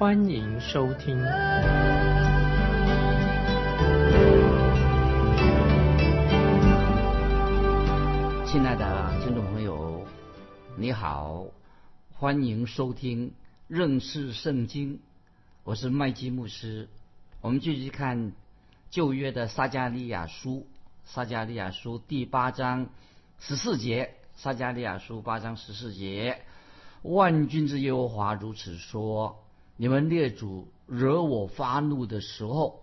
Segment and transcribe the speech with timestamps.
[0.00, 1.14] 欢迎收听。
[8.46, 10.06] 亲爱的听众朋友，
[10.78, 11.44] 你好，
[12.14, 13.34] 欢迎收听
[13.68, 15.00] 认识圣经，
[15.64, 16.88] 我是麦基牧师。
[17.42, 18.32] 我们继续看
[18.88, 20.66] 旧约的撒加利亚书。
[21.04, 22.88] 撒加利亚书第八章
[23.38, 26.40] 十四节，撒加利亚书八章十四节，
[27.02, 29.44] 万军之耶和华如此说：
[29.80, 32.82] 你们列祖惹我发怒的时候，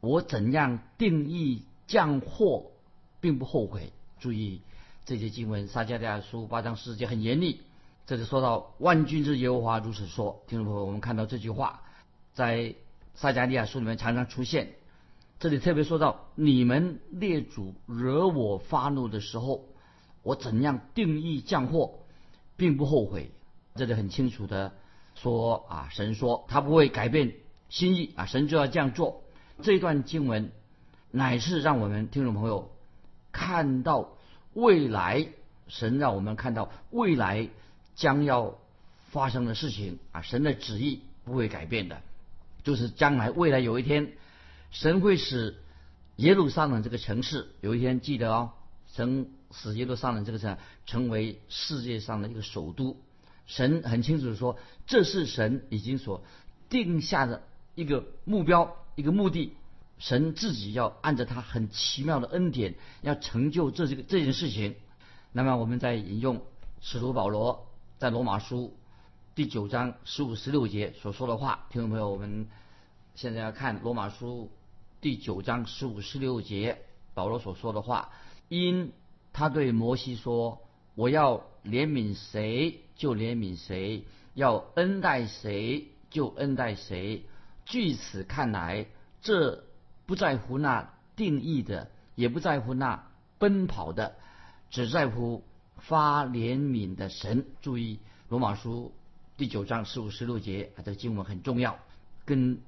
[0.00, 2.70] 我怎样定义降祸，
[3.20, 3.92] 并不后悔。
[4.20, 4.62] 注意
[5.04, 7.60] 这些经文，撒加利亚书八章十四节很严厉。
[8.06, 11.82] 这里说到万军之耶和华如此说，听众朋友，我们看到这句话
[12.32, 12.74] 在
[13.14, 14.72] 撒加利亚书里面常常出现。
[15.38, 19.66] 这里特别说到，你们列祖惹我发怒的时候，
[20.22, 21.98] 我怎样定义降祸，
[22.56, 23.30] 并不后悔。
[23.74, 24.72] 这里很清楚的
[25.14, 27.34] 说啊，神说他不会改变
[27.68, 29.22] 心意啊，神就要这样做。
[29.62, 30.50] 这段经文
[31.10, 32.72] 乃是让我们听众朋友
[33.32, 34.16] 看到
[34.52, 35.28] 未来，
[35.68, 37.48] 神让我们看到未来
[37.94, 38.58] 将要
[39.10, 42.02] 发生的事情啊，神的旨意不会改变的，
[42.64, 44.12] 就是将来未来有一天。
[44.70, 45.56] 神会使
[46.16, 48.50] 耶路撒冷这个城市有一天记得哦，
[48.92, 52.96] 神使耶路撒冷这个城成为世界上的一个首都。
[53.46, 56.22] 神很清楚的说，这是神已经所
[56.68, 57.42] 定下的
[57.74, 59.54] 一个目标，一个目的。
[59.98, 64.74] 神自己要按着他很奇妙的恩典，要成就这这个这件事情。
[65.32, 66.42] 那么，我们在引用
[66.80, 67.68] 使徒保罗
[67.98, 68.76] 在罗马书
[69.34, 72.48] 第九章十五十六节所说的话，听众朋友，我们
[73.14, 74.50] 现在要看罗马书。
[75.00, 76.78] 第九章十五十六节，
[77.12, 78.10] 保罗所说的话，
[78.48, 78.92] 因
[79.34, 80.62] 他对摩西说
[80.96, 84.04] ：“我要怜悯谁就怜悯谁，
[84.34, 87.24] 要恩待谁就恩待谁。”
[87.66, 88.86] 据此看来，
[89.22, 89.64] 这
[90.04, 93.06] 不在乎那定义的，也不在乎那
[93.38, 94.16] 奔跑的，
[94.70, 95.42] 只在乎
[95.78, 97.46] 发怜悯的神。
[97.62, 98.92] 注意，罗马书
[99.38, 101.78] 第九章十五十六节啊，这经文很重要，
[102.26, 102.60] 跟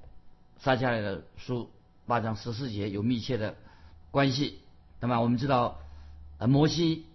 [0.57, 1.69] 撒下来的书。
[2.07, 3.55] 八章十四节有密切的
[4.11, 4.59] 关系。
[5.01, 5.77] 那么我们知道，
[6.37, 7.05] 呃，摩西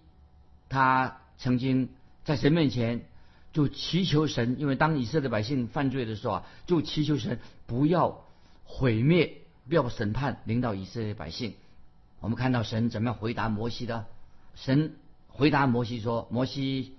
[0.69, 1.89] 他曾经
[2.23, 3.05] 在神面前
[3.51, 8.25] 就祈求神，因为当以色列百姓犯罪的时候啊，就祈求神不要
[8.63, 11.53] 毁灭，不要审判领导以色列百姓。
[12.19, 14.05] 我们看到神怎么样回答摩西的？
[14.55, 14.95] 神
[15.27, 16.93] 回答摩西说：“摩西，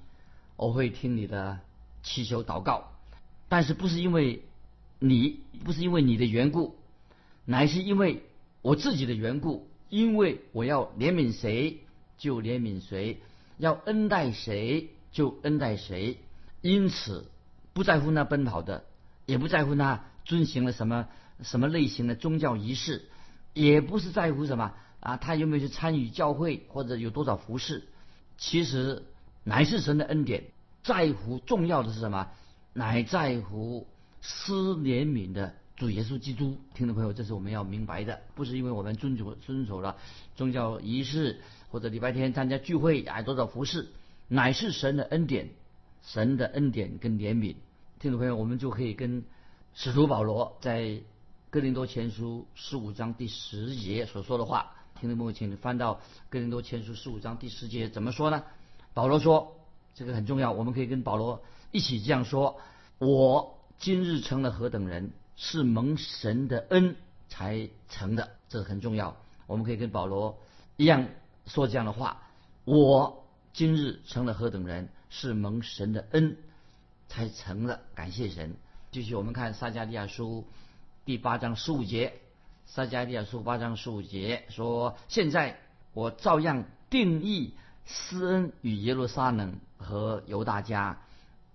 [0.57, 1.61] 我会听你的
[2.03, 2.93] 祈求祷告，
[3.49, 4.43] 但是不是因为
[4.99, 6.77] 你，不是因为你的缘故。”
[7.47, 8.23] 乃是因为
[8.63, 11.81] 我自己的缘故，因为我要怜悯谁
[12.17, 13.21] 就怜悯谁，
[13.57, 16.19] 要恩待谁就恩待谁，
[16.61, 17.31] 因此
[17.73, 18.85] 不在乎那奔跑的，
[19.27, 21.09] 也不在乎那遵行了什么
[21.43, 23.05] 什么类型的宗教仪式，
[23.53, 27.85] 也不是在乎什么啊，他有没有去参与教会或者有多少服饰，
[28.39, 29.05] 其实
[29.45, 30.45] 乃是神的恩典，
[30.83, 32.29] 在乎重要的是什么？
[32.73, 33.87] 乃在乎
[34.21, 35.55] 施怜悯的。
[35.77, 39.97] 主耶稣基督，听众朋友，这是我们要明白的，不是因为我们遵守遵守了
[40.37, 43.89] 宗教仪式，或者礼拜天参加聚会啊多少服饰，
[44.29, 45.51] 乃是神的恩典，
[46.01, 47.57] 神的恩典跟怜悯。
[47.99, 49.25] 听众朋友，我们就可以跟
[49.75, 51.01] 使徒保罗在
[51.51, 58.45] 哥林多前书十五章第十节所说的话，听众朋友，请你翻到哥林多前书十五章第十节怎么说呢？
[58.93, 59.57] 保罗说，
[59.97, 61.43] 这个很重要，我们可以跟保罗
[61.73, 62.61] 一起这样说：
[62.99, 65.11] 我今日成了何等人？
[65.37, 66.97] 是蒙神的恩
[67.29, 69.17] 才成的，这很重要。
[69.47, 70.39] 我们可以跟保罗
[70.77, 71.09] 一样
[71.47, 72.23] 说这样的话：
[72.65, 76.37] 我今日成了何等人，是蒙神的恩
[77.09, 77.81] 才成的。
[77.95, 78.55] 感谢神。
[78.91, 80.47] 继续，我们看撒加利亚书
[81.05, 82.15] 第八章十五节。
[82.67, 85.59] 撒加利亚书八章十五节说：“现在
[85.93, 87.55] 我照样定义
[87.85, 91.03] 施恩与耶路撒冷和犹大家，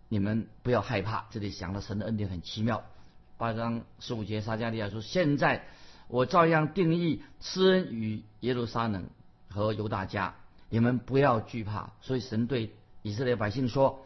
[0.07, 2.83] 你们不要害怕。”这里想到神的恩典很奇妙。
[3.39, 5.63] 八章十五节，撒加利亚说：“现在
[6.09, 9.05] 我照样定义施恩与耶路撒冷
[9.49, 10.35] 和犹大家，
[10.69, 14.05] 你们不要惧怕。”所以神对以色列百姓说：“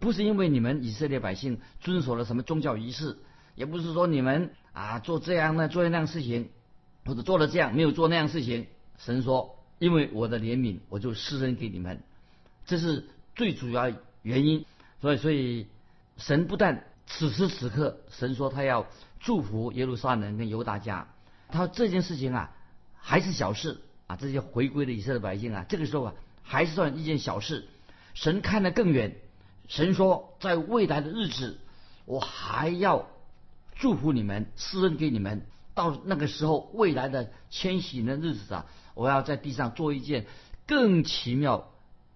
[0.00, 3.16] 不是因为你们以色列百姓遵守了什么宗教仪式，
[3.54, 6.48] 也不是说你们啊做这样呢做那样事情，
[7.04, 8.66] 或者做了这样没有做那样事情。
[8.98, 12.02] 神说，因为我的怜悯，我就施恩给你们，
[12.66, 13.06] 这是
[13.36, 13.92] 最主要
[14.22, 14.66] 原因。
[15.00, 15.68] 所以，所以
[16.16, 18.86] 神不但此时此刻，神说他要
[19.20, 21.08] 祝福耶路撒冷跟犹大家，
[21.48, 22.50] 他说这件事情啊
[22.96, 27.68] 还是小事啊，这些回归的以色列百姓啊，这个时候啊还是算一件小事。
[28.14, 29.16] 神看得更远，
[29.66, 31.58] 神说在未来的日子，
[32.04, 33.08] 我还要
[33.74, 35.46] 祝福你们，施恩给你们。
[35.74, 40.26] 到那个时候，未来的迁徙的日子啊，我要在地上做一件
[40.68, 41.72] 更奇妙、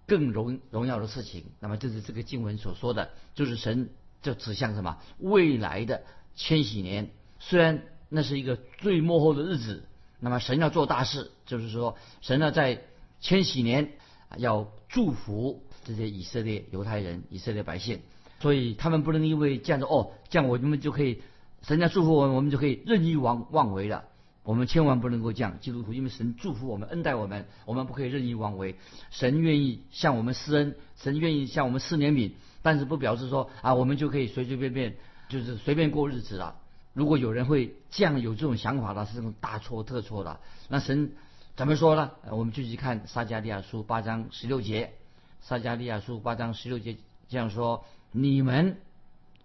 [0.06, 1.46] 更荣荣耀的事情。
[1.58, 3.90] 那么，这是这个经文所说的，就是神
[4.22, 4.98] 就指向什么？
[5.18, 6.02] 未来的
[6.34, 7.10] 千禧年。
[7.38, 9.84] 虽然那是一个最末后的日子，
[10.20, 12.82] 那么神要做大事，就是说，神要在
[13.20, 13.92] 千禧年
[14.36, 18.00] 要祝福这些以色列犹太人、以色列百姓，
[18.40, 21.22] 所以他们不能因为这样子哦，这样我们就可以。
[21.60, 24.04] 神家祝福我们，我们就可以任意妄妄为了。
[24.44, 28.76] 我们千万不能够这样，基督徒，因为神祝福我们，恩待我们，我们不可以任意妄为。
[29.10, 32.30] 神愿意向我们施恩，神愿意向我们施怜悯，
[32.62, 34.96] 但是不表示说啊，我们就可以随随便便
[35.28, 36.60] 就是随便过日子了。
[36.92, 40.40] 如果有人会这样有这种想法的，是这种大错特错的。
[40.68, 41.12] 那神
[41.56, 42.12] 怎么说呢？
[42.30, 44.94] 我们继续看撒加利亚书八章十六节，
[45.40, 46.96] 撒加利亚书八章十六节
[47.28, 48.78] 这样说：你们。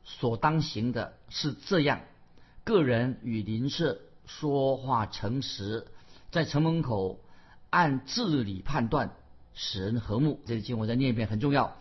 [0.06, 2.02] 所当行的是这样：
[2.66, 5.88] 个人与邻舍说话诚实，
[6.30, 7.22] 在城门口
[7.70, 9.12] 按治理判断，
[9.54, 10.42] 使人和睦。
[10.46, 11.78] 这个经我再念一遍，很重要。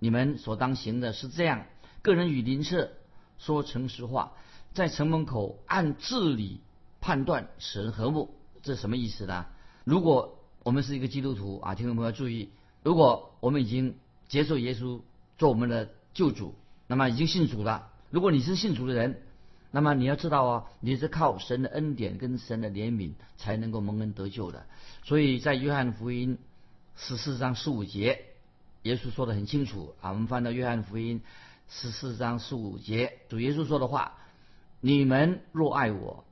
[0.00, 1.66] 你们所当行的是这样：
[2.02, 2.90] 个人与邻舍
[3.38, 4.32] 说诚实话，
[4.74, 6.60] 在城门口按治理
[7.00, 8.34] 判断，使人和睦。
[8.62, 9.46] 这什么意思呢？
[9.84, 12.50] 如果我们是一个基督徒啊，听众朋友注意，
[12.82, 13.94] 如果我们已经
[14.28, 15.00] 接受耶稣
[15.38, 16.54] 做我们的救主。
[16.86, 17.92] 那么已经信主了。
[18.10, 19.22] 如果你是信主的人，
[19.70, 24.66] 那么你要知道啊，你是靠神的恩典跟神的怜悯才能够蒙恩得救的。
[25.04, 26.36] 所以在约翰福音
[26.96, 28.24] 十四章十五节，
[28.82, 30.10] 耶稣说的很清楚啊。
[30.10, 31.22] 我们翻到约翰福音
[31.68, 34.18] 十四章十五节，主耶稣说的话
[34.80, 36.24] ：“你们若爱我，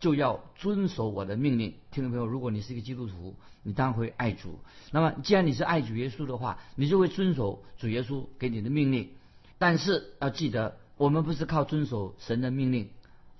[0.00, 4.58] 就要遵守我的命令。”听众朋友，如果你是一个基督徒，你当然会爱主。
[4.90, 9.10] 那么既然你是爱主耶稣的话，你就会遵守主耶稣给你的命令。
[9.56, 12.90] 但是要记得，我们不是靠遵守神的命令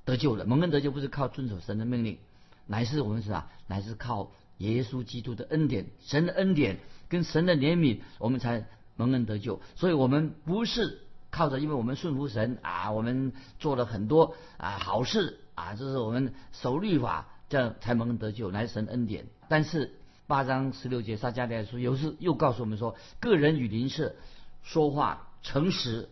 [0.05, 2.19] 得救的，蒙恩得救不是靠遵守神的命令，
[2.67, 6.79] 乃是我们是啊，乃是靠耶稣基督的恩典，神的恩典
[7.09, 8.67] 跟神的怜悯，我们才
[8.97, 9.61] 蒙恩得救。
[9.77, 19.27] 所以，我们不是靠着，因为我们顺服神啊，我们做了很多啊好事啊，这是我们守律法这样才蒙恩得救，来神恩典。
[19.49, 19.95] 但是
[20.27, 24.15] 八章十六节撒迦利亚书有时又告诉我们说，个人与邻舍
[24.63, 25.29] 说话。
[25.47, 26.09] 诚实。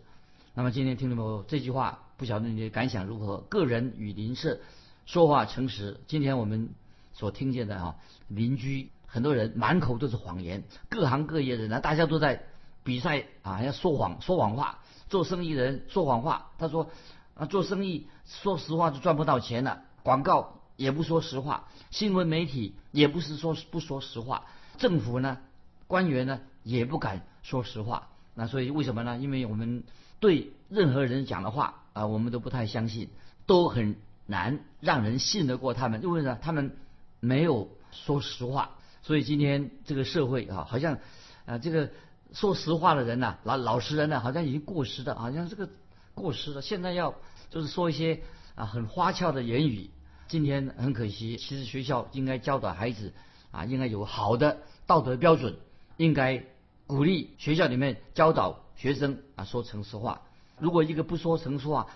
[0.53, 3.37] 那么今天听众朋友这句话，不晓得你的感想如何？
[3.49, 4.59] 个人与邻舍
[5.07, 5.99] 说话诚实。
[6.05, 6.69] 今天我们
[7.13, 7.95] 所听见的啊，
[8.27, 12.43] 邻居很多人满口都是谎言，各行各业的人大家都在
[12.83, 14.79] 比赛啊，要说谎说谎话。
[15.09, 16.89] 做生意人说谎话，他说
[17.35, 19.83] 啊，做生意说实话就赚不到钱了。
[20.01, 24.45] 广告也不说实话，新闻媒体也不是说不说实话，
[24.77, 25.37] 政府呢，
[25.85, 28.07] 官员呢也不敢说实话。
[28.33, 29.17] 那所以为什么呢？
[29.19, 29.83] 因为我们
[30.19, 33.09] 对任何人讲的话啊，我们都不太相信，
[33.45, 36.01] 都很难让人信得过他们。
[36.01, 36.75] 因为呢，他们
[37.23, 38.71] 没有说实话。
[39.01, 40.99] 所以今天这个社会啊，好像
[41.45, 41.89] 啊，这个
[42.33, 45.69] 说实话的人呐，老老实人呢，好像已经过时的，好像这个
[46.13, 46.61] 过时了。
[46.61, 47.15] 现在要
[47.49, 48.21] 就是说一些
[48.55, 49.89] 啊很花俏的言语。
[50.27, 53.13] 今天很可惜，其实学校应该教导孩子
[53.51, 55.55] 啊，应该有好的道德标准，
[55.97, 56.43] 应该。
[56.85, 60.21] 鼓励学校里面教导学生啊说诚实话。
[60.59, 61.87] 如果一个不说诚实话、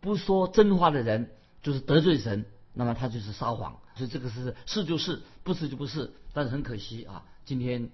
[0.00, 3.76] 不说真话的人，就是得罪神，那么他就是撒谎。
[3.96, 6.12] 所以这个是是就是，不是就不是。
[6.32, 7.90] 但是很可惜啊，今天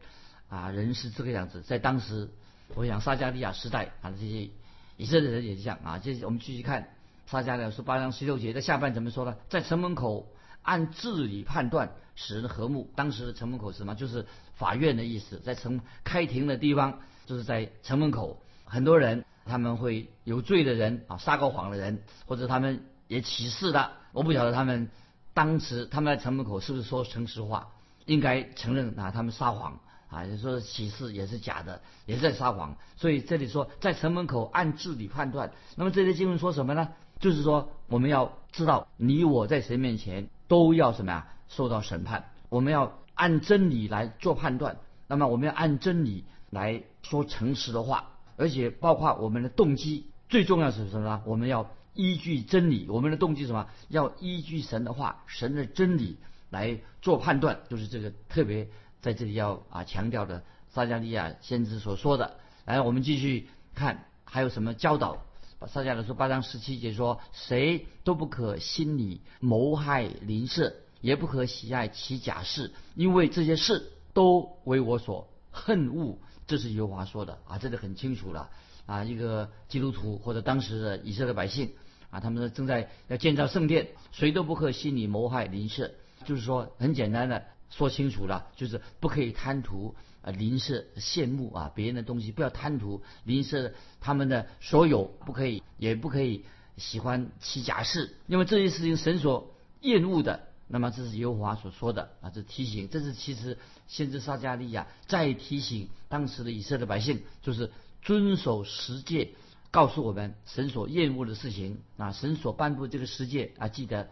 [0.51, 1.63] 啊人是这个样子。
[1.63, 2.29] 在当时，
[2.75, 4.51] 我想撒加利亚时代啊这些
[4.99, 5.99] 以色列人也这样啊。
[5.99, 6.91] 这我们继续看
[7.27, 9.37] 撒加利亚书八章十六节的下半怎么说呢？
[9.49, 10.29] 在城门口
[10.61, 12.91] 按治理判断，使人和睦。
[12.95, 13.95] 当时的城门口是什么？
[13.95, 14.27] 就是。
[14.55, 18.41] 法院的意思，在城开庭的地方，就是在城门口。
[18.65, 23.91] 很多人他们会有罪的人啊，撒过谎的人，或者他们也起誓的。
[24.13, 24.89] 我不晓得他们
[25.35, 27.69] 当时他们在城门口是不是说诚实话，
[28.07, 32.77] 应该承认啊，他们撒谎啊，就说启示也是假的，也在撒谎。
[32.97, 35.53] 所以这里说在城门口按治理判断。
[35.77, 36.91] 那么这些经文说什么呢？
[37.19, 41.29] 就是说我们要知道，你我在谁面前都要什么呀？
[41.49, 42.31] 受到审判。
[42.49, 42.99] 我们要。
[43.15, 51.23] 按真理来做判断，那么我们要按真理来说诚实的话，而且包括我们的动机，最重要是什么呢？
[51.27, 52.87] 我们要依据真理。
[52.89, 53.69] 我们的动机什么？
[53.89, 56.19] 要依据神的话、神的真理
[56.51, 58.69] 来做判断，就是这个特别
[59.01, 62.39] 在这里要啊强调的撒迦利亚先知所说的。
[62.65, 65.25] 来，我们继续看还有什么教导。
[65.69, 76.19] 撒迦利亚说八章十七节说：“谁都不可心里谋害邻舍，也不可喜爱其假事，因为这些事都为我所恨恶。”
[76.49, 78.51] 这是耶和华说的啊，这里很清楚了
[78.87, 79.05] 啊。
[79.05, 81.71] 一个基督徒或者当时的以色列百姓
[82.13, 85.91] 啊，他们正在要建造圣殿，谁都不可心里谋害邻舍，
[86.25, 89.97] 就是说很简单的说清楚了，就是不可以贪图。
[90.25, 96.45] 啊，邻舍羡慕啊，别人的东西不要贪图，邻舍他们的所有不可以，也不可以
[96.77, 100.47] 喜欢其假事，因为这些事情神所厌恶的。
[100.69, 109.33] 那么这是耶和华所说的啊，这提醒，这是其实先知撒加利亚在提醒当时的以色列百姓，就是遵守十诫，
[109.73, 114.09] 告诉我们神所厌恶的事情啊，神所颁布这个世界啊，记得。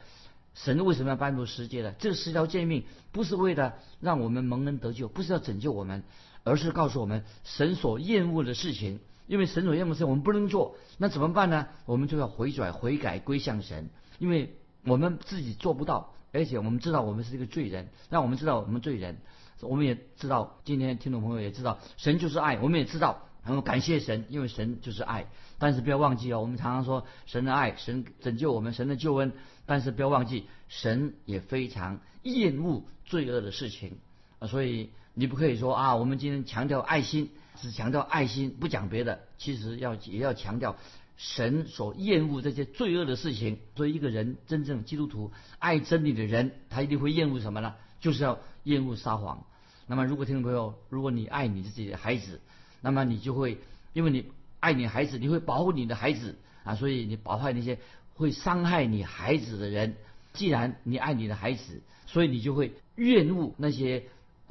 [0.52, 1.94] 神为什么要颁布世界呢？
[2.00, 6.02] 这十条诫命不是为了让我们蒙恩得救，不是要拯救我们，
[6.42, 8.98] 而是告诉我们神所厌恶的事情。
[9.28, 11.68] 因为神所厌恶的事情我们不能做，那怎么办呢？
[11.84, 13.90] 我们就要回转、悔改、归向神。
[14.18, 19.18] 因为我们自己做不到，而且我们知道我们是一个罪人，让我们知道我们罪人，
[19.60, 25.26] 我们也知道今天听众朋友也知道神就是爱，我们也知道，然后感谢神，因为神就是爱。
[25.58, 29.32] 但是不要忘记哦，我们常常说神的爱，神拯救我们，神的救恩。
[29.66, 33.98] 但是不要忘记，神也非常厌恶罪恶的事情
[34.38, 39.20] 啊，所以你不可以说啊，我们今天强调爱心，只强调爱心，不讲别的。
[39.38, 40.76] 其实要也要强调
[41.16, 43.58] 神所厌恶这些罪恶的事情。
[43.76, 47.74] 所以一个人真正基督徒爱真理的人，他一定会厌恶什么呢？
[48.00, 49.44] 就是要厌恶撒谎。
[49.86, 52.40] 那么如果听众朋友，如果你爱你自己的孩子，
[52.80, 53.58] 那么你就会
[53.92, 54.26] 因为你
[54.60, 57.78] 爱你孩子，你会保护你的孩子啊，所以你保护那些。
[58.16, 59.96] 会伤害你孩子的人，
[60.34, 64.04] 既然你爱你的孩子，所以你就会厌恶那些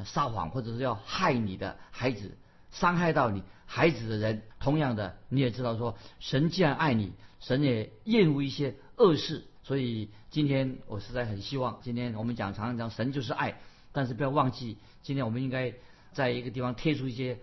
[0.05, 2.35] 撒谎或者是要害你的孩子、
[2.71, 4.41] 伤害到你孩子的人。
[4.59, 9.45] 同样的，你也知道说，神既然爱你，神也厌恶一些恶事。
[9.61, 13.59] 所以今天我实在很希望，今天我们讲常常讲神就是爱，
[13.91, 15.75] 但是不要忘记，今天我们应该
[16.11, 17.37] 在一个地方贴出一些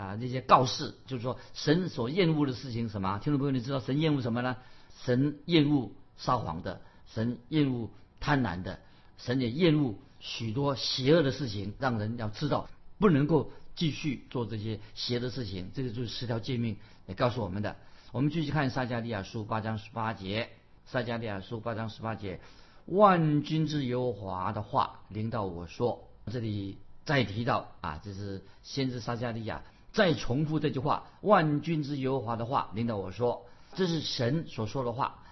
[0.00, 3.18] 啊那些告示，就是说神所厌恶的事情什么？
[3.18, 4.56] 听众朋友，你知道神厌恶什么呢？
[5.04, 8.80] 神厌恶撒谎的，神厌恶贪婪的，
[9.18, 15.70] 神也厌恶许多邪恶的事情，让人要知道不能够继续做这些邪的事情。
[15.74, 16.76] 这个就是十条诫命
[17.06, 17.76] 也告诉我们的。
[18.12, 20.50] 我们继续看撒加利亚书八章十八节，
[20.84, 22.40] 撒加利亚书八章十八节，
[22.86, 29.62] 万军之耶和华的话领导我说，这里再提到啊，这是先知撒加利亚
[29.92, 33.46] 再重复这句话，万军之耶和华的话领导我说。
[33.74, 35.22] 这是神所说的话，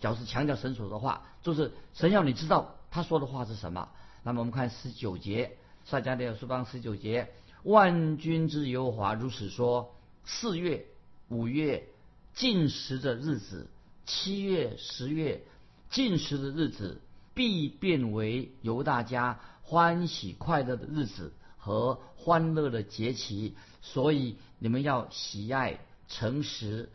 [0.00, 3.88] 表示强调神所说的话，就是神要你知道他说的话是什么。
[4.22, 7.32] 那么我们看十九节，撒迦利亚书章十九节，
[7.64, 10.86] 万军之耶和华如此说：四月、
[11.28, 11.88] 五月
[12.34, 13.68] 进食的日子，
[14.06, 15.44] 七月、十月
[15.90, 17.00] 进食的日子，
[17.34, 23.54] 必变为由大家欢喜快乐的日子和欢乐的节期。
[23.82, 26.88] 所以你们要喜爱诚实。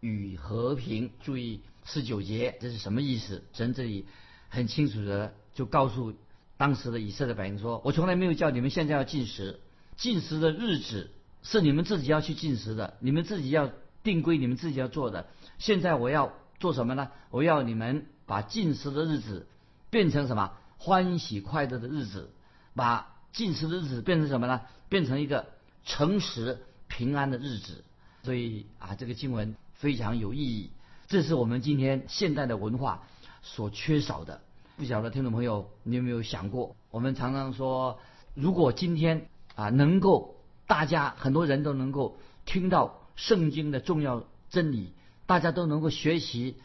[0.00, 3.42] 与和平，注意十九节，这是什么意思？
[3.52, 4.06] 神这里
[4.48, 6.14] 很清楚的就告诉
[6.56, 9.58] 当时的以色列百姓说：“我从来没有叫你们现在要进食，
[9.96, 11.10] 进食的日子
[11.42, 13.72] 是你们自己要去进食的，你们自己要
[14.04, 15.26] 定规，你们自己要做的。
[15.58, 17.10] 现在我要做什么呢？
[17.30, 19.48] 我要你们把进食的日子
[19.90, 20.52] 变成什么？
[20.76, 22.30] 欢喜快乐的日子，
[22.76, 24.62] 把进食的日子变成什么呢？
[24.88, 25.46] 变成一个
[25.84, 26.58] 诚实
[26.88, 27.84] 平安的日子。
[28.22, 29.54] 所以啊，这个经文。
[29.78, 30.72] 非常有意义，
[31.06, 33.04] 这是我们今天现代的文化
[33.42, 34.40] 所缺少的。
[34.76, 36.74] 不晓得听众朋友，你有没有想过？
[36.90, 38.00] 我们常常说，
[38.34, 40.34] 如果今天啊，能够
[40.66, 44.94] 大家很多人都能够听到圣经的重要真理，
[45.26, 46.56] 大家都能够学习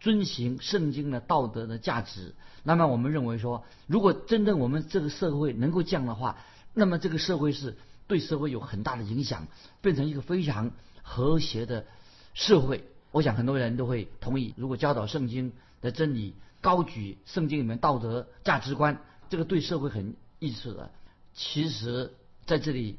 [0.00, 6.38] 遵行圣经的道德的价值，那么我们认为说，如果真正我们这个社会能够这样的话，
[6.74, 7.76] 那么这个社会是
[8.08, 9.46] 对社会有很大的影响，
[9.82, 11.84] 变成一个非常和谐的。
[12.32, 14.54] 社会，我想很多人都会同意。
[14.56, 20.90] 如果教导圣经的真理，高举圣经里面道德价值观，这个对社会很益处的。
[21.34, 22.14] 其实
[22.46, 22.98] 在这里，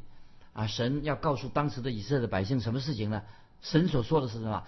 [0.53, 3.23] 啊，神要告诉当时的以色列百姓什么事情呢？
[3.61, 4.63] 神所说的是什么？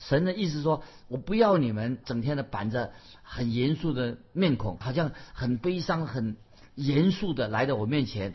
[0.00, 2.92] 神的意思说，我不要你们整天的板着
[3.22, 6.36] 很严肃的面孔，好像很悲伤、很
[6.74, 8.34] 严肃的来到我面前。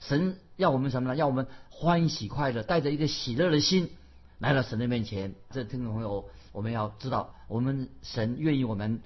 [0.00, 1.16] 神要我们什么呢？
[1.16, 3.88] 要我们欢喜快乐，带着一个喜乐的心。
[4.38, 5.34] 来到神的面前。
[5.50, 9.00] 这听众朋友，我们要知道，我们神愿意我们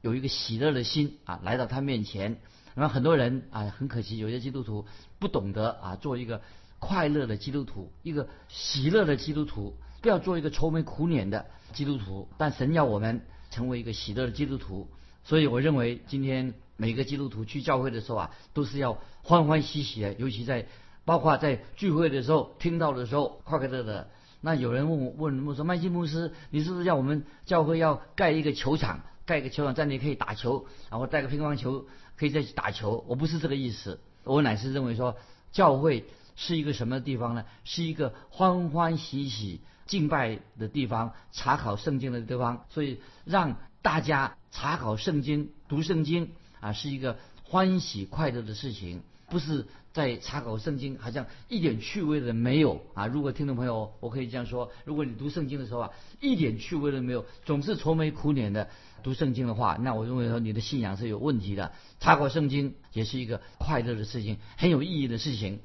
[0.00, 2.38] 有一个喜乐的心啊，来到他面前。
[2.74, 4.86] 那么很多人啊，很可惜，有些基督徒
[5.18, 6.40] 不懂得啊，做一个
[6.78, 12.28] 快乐的基督徒，一个喜乐的基督徒，不要做一个愁眉苦脸的基督徒。
[12.36, 14.88] 但神要我们成为一个喜乐的基督徒，
[15.24, 20.66] 所以我认为今天每个基督徒去教会的时候啊，都是要欢欢喜喜的，尤其在
[21.06, 24.08] 包括在聚会的时候听到的时候，快快乐乐。
[24.40, 31.86] 那有人问我问我说麦基牧师，你是不是要我们教会要盖一个球场，盖一个球场在那里可以打球，然后带个乒乓球？
[32.14, 35.16] 可以再去打球，我不是这个意思，我乃是认为说，
[35.50, 36.04] 教会
[36.36, 37.44] 是一个什么地方呢？
[37.64, 39.60] 是一个欢欢喜喜
[39.92, 42.64] 敬拜的地方，查考圣经的地方。
[42.70, 46.30] 所以让大家查考圣经、读圣经
[46.60, 53.06] 啊，是一个欢喜快乐的事情，不是在查考圣经好像一点趣味的没有啊。
[53.06, 55.90] 如果听众朋友，我可以这样说：如果你读圣经的时候啊，
[56.22, 58.70] 一点趣味都没有，总是愁眉苦脸的。
[59.02, 61.72] 读圣经的话，那我认为说你的信仰是有问题的。
[62.00, 65.60] 查考圣经也是一个快乐的事情，很有意义的事情。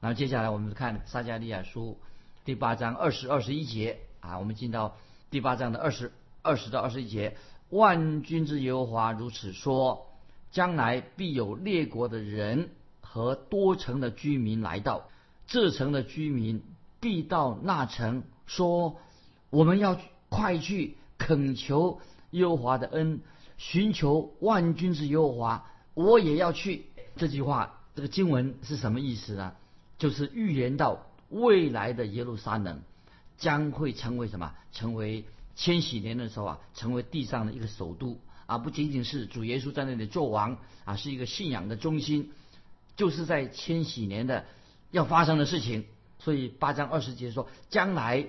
[0.00, 1.98] 然后接下来我们看撒加利亚书
[2.48, 4.96] 第八章二十二十一节啊，我们进到
[5.30, 7.36] 第八章的二十二十到二十一节。
[7.68, 10.06] 万军之耶和华如此说：
[10.50, 12.70] 将来必有列国的人
[13.02, 15.10] 和多城的居民来到，
[15.46, 16.62] 这城的居民
[17.00, 18.96] 必到那城说：
[19.50, 20.00] 我们要
[20.30, 22.00] 快去恳求。
[22.30, 23.20] 耶和华的恩，
[23.58, 26.86] 寻求万军之耶和华，我也要去。
[27.14, 29.52] 这句话，这个经文是什么意思呢？
[29.98, 32.82] 就是预言到未来的耶路撒冷
[33.36, 34.54] 将会成为什么？
[34.72, 35.24] 成为
[35.56, 42.32] 千禧年的时候啊，成为地上的一个首都啊，不仅仅是主耶稣在那里做王啊，是一个信仰的中心，
[42.96, 44.44] 就是在千禧年的
[44.90, 45.84] 要发生的事情。
[46.18, 48.26] 所以八章二十节说，将来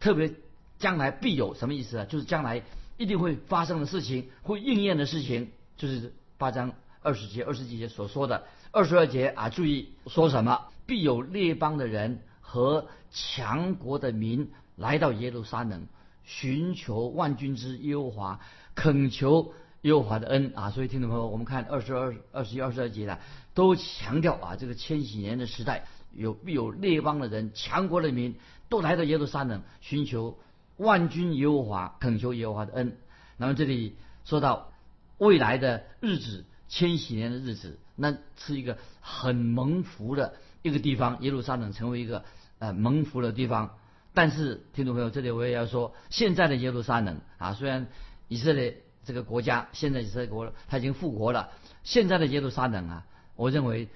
[0.00, 0.34] 特别
[0.78, 2.04] 将来必有什么意思啊？
[2.04, 2.62] 就是将来。
[3.00, 9.50] 一定会发生的事情，会应验的事情，就是八章二十节、二十几节所说的二十二节啊。
[9.50, 10.64] 注意说什么？
[10.84, 15.86] 必有列邦的人和强国的民来到耶路撒冷，
[16.24, 18.40] 寻求万军之耶和华，
[18.74, 20.70] 恳求耶和华的恩啊。
[20.70, 23.18] 所以听众朋友，我们看二十二、二十一、二十二节的，
[23.52, 25.84] 都强调啊，这个千禧年的时代，
[26.14, 28.34] 有必有列邦的人、强国的民
[28.70, 30.38] 都来到耶路撒冷，寻求。
[30.78, 32.96] 万军耶和华恳求耶和华的恩，
[33.36, 34.70] 那么这里说到
[35.16, 42.24] 未来的日子，千禧年的日子，那是一个很蒙福的一个地方，耶路撒冷成为一个
[42.58, 43.76] 呃蒙福的地方。
[44.14, 47.86] 但是听众朋友，这里我也要说，现在的耶路撒冷啊，虽然
[48.28, 51.50] 以色列这个国家现在以色列国他已经复国了，
[51.84, 53.88] 现在的耶路撒冷啊，我认为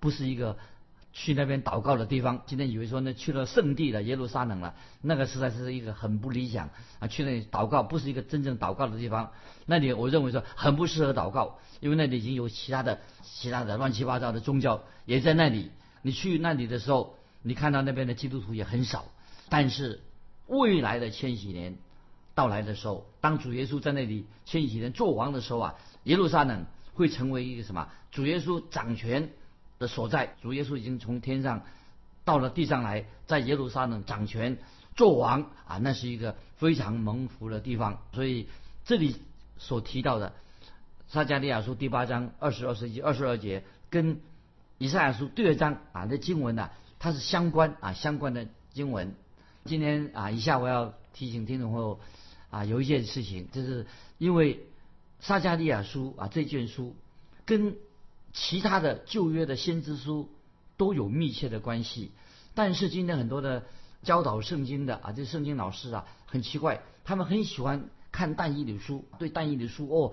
[0.00, 0.56] 不是一个。
[1.18, 7.08] 去那边祷告的地方，今天以为说呢去了圣地了耶路撒冷了，那个实在是一个很不理想啊！
[7.08, 9.32] 去那里祷告不是一个真正祷告的地方，
[9.64, 15.70] 那里我认为说很不适合祷告，因为那里已经有其他的、其他的乱七八糟的宗教也在那里。
[16.02, 17.15] 你去那里的时候，
[17.46, 19.06] 你看到那边的基督徒也很少。
[19.48, 20.02] 但是
[20.46, 21.78] 未来的千禧年
[22.34, 27.88] 到来的时候，当主耶稣在那里千禧年做王的时候啊，耶路撒冷会成为一个什么？
[28.10, 29.30] 主耶稣掌权。
[29.78, 31.62] 的所在，主耶稣已经从天上
[32.24, 34.56] 到了地上来，在耶路撒冷掌权
[34.94, 38.00] 做王啊，那是一个非常蒙福的地方。
[38.14, 38.48] 所以
[38.86, 39.16] 这里
[39.58, 40.32] 所提到的
[41.08, 44.18] 撒加利亚书第八章二十二世纪二十二节，跟
[44.78, 49.14] 以赛亚书第二章啊那经文呢，它是相关啊相关的经文。
[49.64, 51.98] 今天啊，以下我要提醒听众朋友
[52.50, 53.86] 啊，有一件事情，就是
[54.18, 54.66] 因为
[55.20, 56.94] 撒加利亚书啊这卷书
[57.44, 57.76] 跟
[58.32, 60.28] 其他的旧约的先知书
[60.76, 62.12] 都有密切的关系，
[62.54, 63.64] 但是今天很多的
[64.02, 70.12] 教导圣经的啊，这圣经老师啊，很奇怪，他们很喜欢看但以理书，对但以理书哦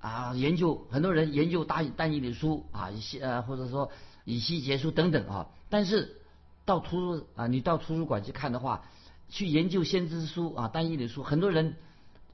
[0.00, 3.90] 啊研究，很多人研究大但以理书啊，一些呃或者说
[4.26, 6.20] 以西结书等等啊，但是
[6.66, 8.84] 到图书啊，你到图书馆去看的话，
[9.30, 11.76] 去研究先知书啊，但以理书，很多人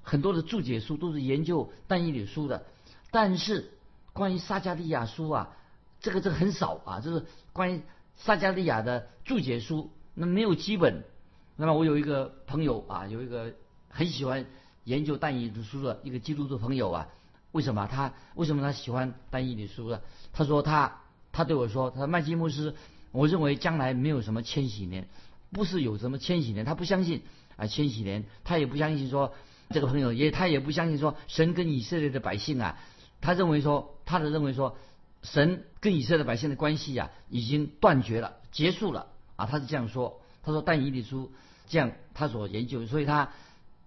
[0.02, 2.66] 很多的注解书都是研究但以理书的，
[3.12, 3.70] 但是。
[4.14, 5.56] 关于撒加利亚书啊，
[6.02, 7.24] 这个这个很少啊，就是
[7.54, 7.80] 关于
[8.14, 11.02] 撒加利亚的注解书，那没有基本。
[11.56, 13.54] 那么我有一个朋友啊，有一个
[13.88, 14.44] 很喜欢
[14.84, 17.08] 研究但以理书的一个基督徒朋友啊，
[17.52, 20.02] 为什么他为什么他喜欢但以理书呢？
[20.34, 21.00] 他说他
[21.32, 22.74] 他对我说，他说麦基牧师，
[23.10, 25.08] 我认为将来没有什么千禧年，
[25.50, 27.22] 不是有什么千禧年，他不相信
[27.56, 29.34] 啊千禧年，他也不相信说
[29.70, 32.78] 这个朋友也他也不相信说神跟以色列的百姓啊。
[33.20, 34.76] 他认为说，他的认为说，
[35.22, 39.46] 神跟以色列百姓的关系呀，已经断绝了，结束了啊。
[39.46, 40.20] 他是这样说。
[40.42, 41.30] 他说，但以理书
[41.68, 43.30] 这样他所研究，所以他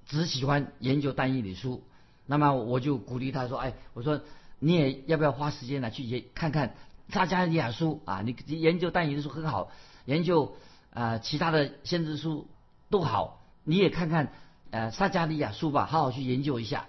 [0.07, 1.83] 只喜欢研究单一理书。
[2.25, 4.21] 那么我就鼓励他说：“哎，我说
[4.59, 6.75] 你也要不要花时间呢去研看看
[7.09, 8.21] 撒加利亚书啊？
[8.21, 9.71] 你研究单一理书很好，
[10.05, 10.55] 研究
[10.91, 12.47] 啊其他的先知书
[12.89, 14.31] 都好，你也看看
[14.71, 16.87] 呃撒加利亚书吧，好好去研究一下。”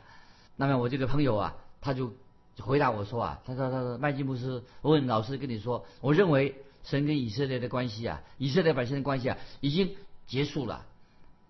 [0.56, 2.12] 那么我这个朋友啊，他就
[2.58, 9.94] 回答我说啊，他说他说麦基牧师，我问老师跟你说，我认为神跟以色列的关系啊，以色列百姓的关系啊，已经
[10.26, 10.86] 结束了。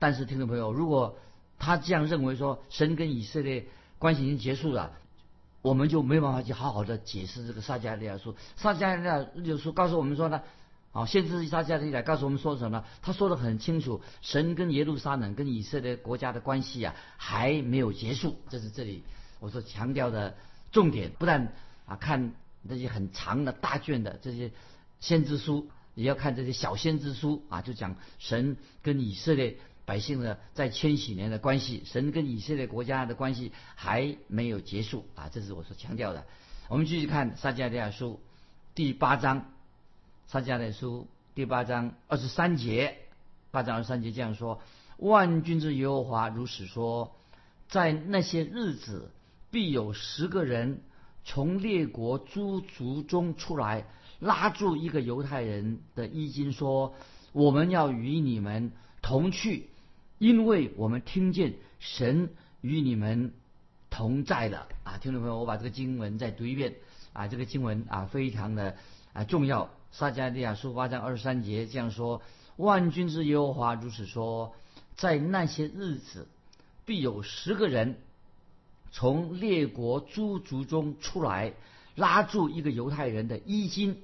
[0.00, 1.16] 但是听众朋友，如果
[1.58, 3.66] 他这样认为说神跟以色列
[3.98, 4.92] 关系已经结束了，
[5.62, 8.36] 我们就没办法去好好的解释这个撒迦利亚书。
[8.56, 8.96] 撒迦
[9.34, 10.42] 利亚书告诉我们说呢，
[10.92, 12.84] 啊，先知撒迦利亚告诉我们说什么？
[13.02, 18.36] 他说的很清楚，神跟耶路撒冷跟以色列国家的关系啊还没有结束。
[18.48, 19.02] 这是这里
[19.40, 20.36] 我所强调的
[20.70, 21.10] 重点。
[21.18, 21.52] 不但
[21.86, 24.52] 啊看那些很长的大卷的这些
[25.00, 29.58] 先知书，也要看这些小先知书啊，就讲神跟以色列。
[29.86, 35.30] 百姓呢在千禧年的关系，神跟以色列国家的关系还没有结束啊！
[35.32, 36.26] 这是我所强调的。
[36.68, 38.20] 我们继续看撒迦利亚书
[38.74, 39.52] 第八章，
[40.26, 42.98] 撒迦利亚书第八章二十三节，
[43.52, 44.60] 八章二十三节这样说：
[44.98, 47.14] 万军之耶和华如此说，
[47.68, 49.12] 在那些日子，
[49.52, 50.80] 必有十个人
[51.24, 53.86] 从列国诸族中出来，
[54.18, 56.92] 拉住一个犹太人的衣襟，说：
[57.30, 59.68] 我们要与你们同去。
[60.18, 62.30] 因为我们听见神
[62.62, 63.32] 与你们
[63.90, 66.74] 同在的啊，听众朋友，我把这个经文再读一遍
[67.12, 68.76] 啊，这个经文啊非常的
[69.12, 69.70] 啊重要。
[69.92, 72.22] 撒迦利亚书八章二十三节这样说：
[72.56, 74.54] 万军之耶和华如此说，
[74.96, 76.26] 在那些日子，
[76.84, 77.98] 必有十个人
[78.92, 81.52] 从列国诸族中出来，
[81.94, 83.98] 拉住一个犹太人的衣襟，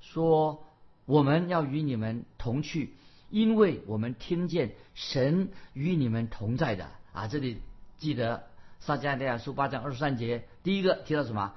[0.00, 0.64] 说：
[1.04, 2.94] 我们要与你们同去。
[3.30, 7.60] 因为我们听见神与你们同在的啊，这里
[7.98, 8.46] 记得
[8.80, 11.52] 撒迦利亚书八章二十三节，第一个提到什么？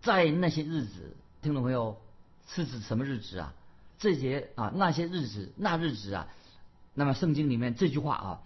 [0.00, 2.00] 在那些日子，听众朋友
[2.48, 3.54] 是指什么日子啊？
[3.98, 6.28] 这节啊那些日子那日子啊，
[6.94, 8.42] 那么圣经里面这句话啊，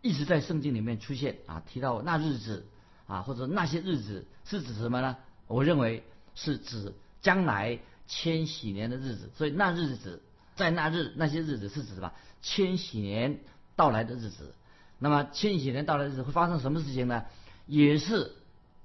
[0.00, 2.66] 一直在圣经里面出现啊，提到那日子
[3.08, 5.16] 啊或者那些日子是指什么呢？
[5.48, 6.04] 我认为
[6.36, 10.22] 是指将来千禧年的日子，所以那日子。
[10.56, 12.12] 在那日那些日子是指什么？
[12.42, 13.40] 千禧年
[13.76, 14.54] 到来的日子。
[14.98, 17.24] 那么千禧年到来的日子会发生什么事情呢？
[17.66, 18.32] 也是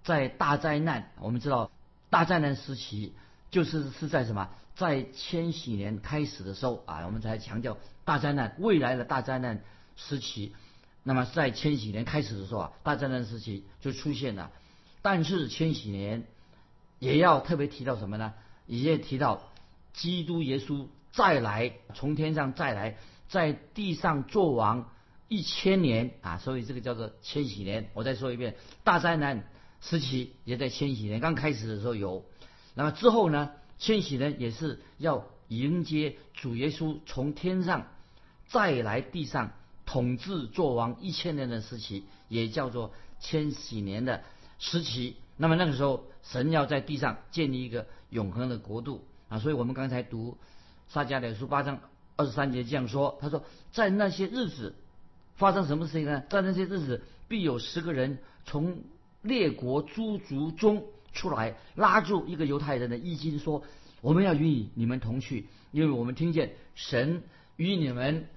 [0.03, 1.11] 在大灾难。
[1.19, 1.69] 我们知道
[2.09, 3.13] 大灾难时期
[3.51, 4.49] 就是是在什么？
[4.75, 9.61] 在千禧年开始的时候啊，我们才强调大灾难未来的大灾难
[9.95, 10.55] 时期。
[11.03, 14.51] 那么在千禧年开始的时候啊，大灾难时期就出现了。
[15.01, 16.25] 但是千禧年
[16.97, 18.33] 也要特别提到什么呢？
[18.65, 19.43] 也提到
[19.93, 20.87] 基督耶稣。
[21.11, 24.89] 再来，从天上再来，在地上做王
[25.27, 26.37] 一千年啊！
[26.37, 27.89] 所以这个叫做千禧年。
[27.93, 29.43] 我再说一遍，大灾难
[29.81, 32.25] 时期也在千禧年刚开始的时候有。
[32.75, 33.51] 那么之后呢？
[33.77, 37.87] 千禧年也是要迎接主耶稣从天上
[38.47, 39.51] 再来地上
[39.85, 44.23] 统治做王一千年的时期，也叫做千禧年的
[44.59, 45.15] 时期。
[45.37, 49.39] 那么那个时候，神要在地上建立一个永恒的国度啊！
[49.39, 50.37] 所以我们刚才读。
[50.89, 51.79] 撒迦利亚书八章
[52.15, 54.73] 二十三节这样说：“他说，在那些日子
[55.35, 56.23] 发生什么事情呢？
[56.29, 58.79] 在那些日子，必有十个人从
[59.21, 63.63] 列国诸族中出来，拉住一个犹太人的衣襟，说：
[64.01, 67.21] 我们要与你们同去，因为我们听见神
[67.55, 68.27] 与你们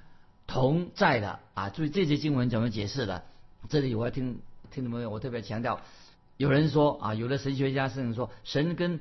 [0.47, 1.71] 同在的啊。
[1.71, 3.25] 注意这节经文怎么解释的？
[3.71, 5.81] 这里我要听听众朋友，我特别强调，
[6.37, 9.01] 有人说啊，有的神学家甚至说，神跟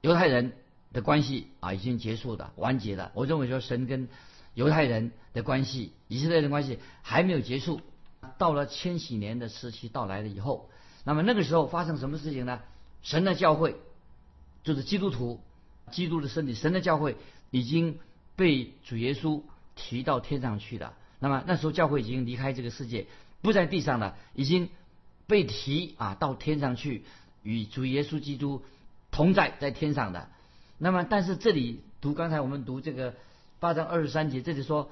[0.00, 0.52] 犹太人。”
[0.92, 3.12] 的关系啊，已经结束的完结了。
[3.14, 4.08] 我认为说神跟
[4.54, 7.80] 犹太人的关系、以色列的关系还没有结束。
[8.36, 10.68] 到了千禧年的时期到来了以后，
[11.04, 12.60] 那么那个时候发生什么事情呢？
[13.02, 13.76] 神的教会
[14.64, 15.40] 就是基督徒、
[15.92, 17.16] 基督的身体，神的教会
[17.50, 17.98] 已经
[18.34, 19.42] 被主耶稣
[19.76, 20.94] 提到天上去了。
[21.20, 23.06] 那么那时候教会已经离开这个世界，
[23.40, 24.68] 不在地上了，已经
[25.28, 27.04] 被提啊到天上去，
[27.44, 28.64] 与主耶稣基督
[29.12, 30.28] 同在在天上的。
[30.78, 33.14] 那么，但是这里读刚才我们读这个
[33.58, 34.90] 八章二十三节，这里说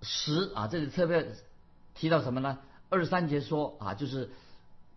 [0.00, 1.26] 十啊，这里特别
[1.94, 2.58] 提到什么呢？
[2.88, 4.30] 二十三节说啊，就是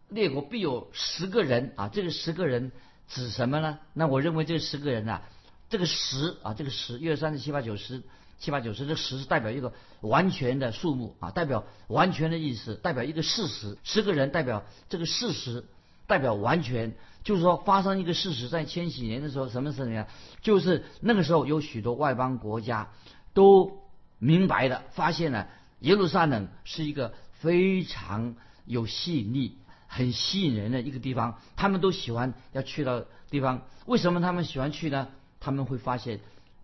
[0.09, 2.71] 列国必有十个人啊，这个十个人
[3.07, 3.79] 指什么呢？
[3.93, 5.23] 那我认为这十个人啊，
[5.69, 8.03] 这个十啊，这个十一二三四七八九十，
[8.37, 13.77] 七八九十，这十是代表一个完全的数目啊，代表完全的意思，代表一个事实。
[13.83, 15.63] 十个人代表这个事实，
[16.07, 16.93] 代表完全。
[17.23, 20.05] 就是说，发生一个事实，在千禧年的时候，什么事情呢？
[20.41, 22.91] 就是那个时候有许多外邦国家
[23.33, 23.81] 都
[24.19, 33.63] 明白的发现了耶路撒冷是一个非常有吸引力、很吸引人的一个地方，他们都喜欢要去到地方。
[33.87, 35.07] 为什么他们喜欢去呢？
[35.39, 36.19] 他们会发现，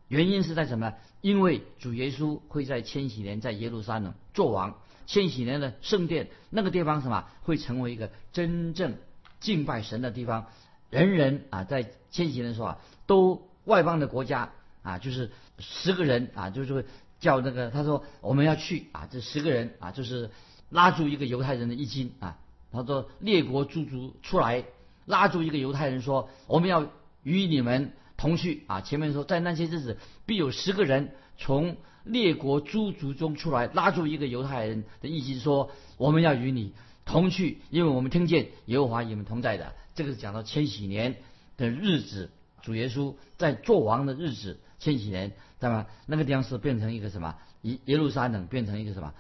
[0.10, 0.94] 原因是在什么？
[1.22, 4.78] 因为主耶稣会在千禧年在耶路撒冷做王，
[5.08, 8.96] 千禧年的圣殿那个地方什么会成为一个真正
[9.42, 10.48] 敬拜神的地方，
[10.90, 16.86] 人人啊在千禧年的时候啊，都外邦的国家啊，就是十个人啊，就是
[17.20, 20.30] 叫那个他说我们要去啊，这十个人啊，就是
[20.70, 22.38] 拉住一个犹太人的衣襟啊，
[22.72, 24.64] 他说列国诸族出来
[25.06, 26.88] 拉住一个犹太人说我们要
[27.24, 27.92] 与你们。
[28.18, 28.82] 同去啊！
[28.82, 36.72] 前面说，在那些日子，必有十个人从列国诸族中出来，拉住一个犹太人的意思说：“我们要与你
[37.12, 41.18] 同去，因为我们听见耶和华与我们同在的。”这个是讲到千禧年
[41.58, 45.86] 的日子，主耶稣在做王的日子，千禧年，那么？
[46.06, 47.36] 那个地方是变成一个什么？
[47.64, 49.14] 耶耶路撒冷变成一个什么？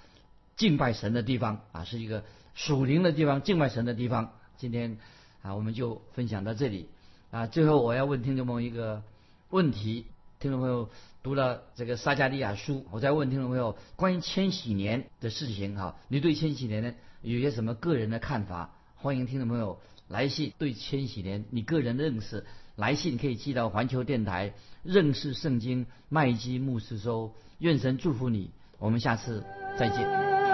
[0.55, 2.23] 敬拜神的地方啊，是一个
[2.55, 4.31] 属灵的地方，敬拜神的地方。
[4.55, 4.97] 今天
[5.41, 6.87] 啊，我们就分享到这里。
[7.29, 9.03] 啊，最后我要问听众朋友一个
[9.49, 10.05] 问题：
[10.39, 10.89] 听众朋友
[11.21, 18.71] 读了这个撒加利亚书，我再问听众朋友关于千禧年的事情哈，你对千禧年呢有些什么个人的看法？
[18.95, 27.33] 欢迎听众朋友来信对千禧年你个人的认识，来信可以寄到环球电台认识圣经麦基牧师收。
[27.59, 29.43] 愿神祝福你，我们下次
[29.77, 30.50] 再见。